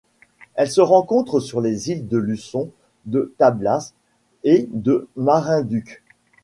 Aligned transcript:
Elle 0.55 0.71
se 0.71 0.81
rencontre 0.81 1.39
sur 1.39 1.61
les 1.61 1.91
îles 1.91 2.07
de 2.07 2.17
Luçon, 2.17 2.71
de 3.05 3.35
Tablas 3.37 3.93
et 4.43 4.67
de 4.71 5.07
Marinduque. 5.15 6.01